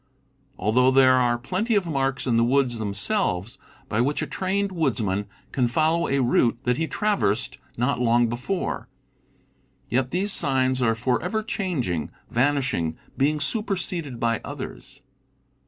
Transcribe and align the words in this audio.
Although 0.57 0.89
there 0.89 1.13
are 1.13 1.37
plenty 1.37 1.75
of 1.75 1.85
marks 1.85 2.25
in 2.25 2.35
the 2.35 2.43
woods 2.43 2.79
themselves 2.79 3.59
by 3.87 4.01
which 4.01 4.23
a 4.23 4.25
trained 4.25 4.71
woodsman 4.71 5.27
can 5.51 5.67
follow 5.67 6.07
a 6.07 6.23
route 6.23 6.57
that 6.63 6.77
he 6.77 6.87
traversed 6.87 7.59
not 7.77 7.99
long 8.01 8.25
before, 8.25 8.87
yet 9.89 10.09
these 10.09 10.33
signs 10.33 10.81
are 10.81 10.95
forever 10.95 11.43
changing, 11.43 12.09
vanishing, 12.31 12.97
being 13.15 13.39
superseded 13.39 14.19
by 14.19 14.41
others. 14.43 15.01